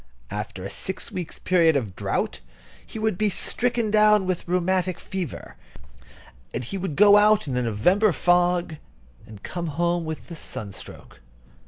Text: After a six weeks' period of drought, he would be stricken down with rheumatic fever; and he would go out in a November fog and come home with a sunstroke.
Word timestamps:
After 0.31 0.63
a 0.63 0.69
six 0.71 1.11
weeks' 1.11 1.37
period 1.37 1.75
of 1.75 1.95
drought, 1.95 2.39
he 2.83 2.97
would 2.97 3.19
be 3.19 3.29
stricken 3.29 3.91
down 3.91 4.25
with 4.25 4.47
rheumatic 4.47 4.99
fever; 4.99 5.57
and 6.55 6.63
he 6.63 6.75
would 6.75 6.95
go 6.95 7.17
out 7.17 7.47
in 7.47 7.55
a 7.55 7.61
November 7.61 8.11
fog 8.11 8.77
and 9.27 9.43
come 9.43 9.67
home 9.67 10.03
with 10.03 10.31
a 10.31 10.35
sunstroke. 10.35 11.21